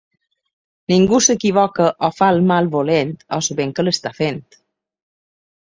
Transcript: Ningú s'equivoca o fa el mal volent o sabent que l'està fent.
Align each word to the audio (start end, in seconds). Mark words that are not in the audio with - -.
Ningú 0.93 1.19
s'equivoca 1.25 1.91
o 2.09 2.11
fa 2.21 2.31
el 2.37 2.43
mal 2.53 2.73
volent 2.79 3.15
o 3.39 3.41
sabent 3.51 3.77
que 3.77 3.89
l'està 3.91 4.17
fent. 4.23 4.43